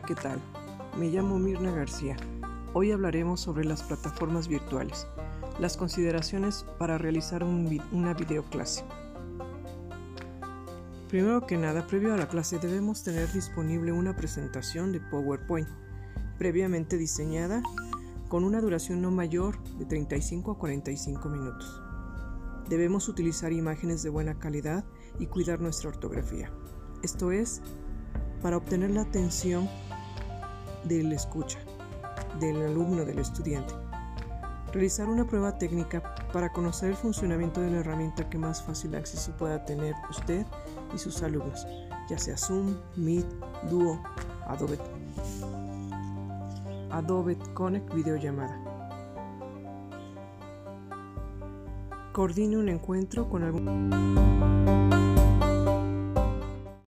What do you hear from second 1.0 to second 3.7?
llamo Mirna García. Hoy hablaremos sobre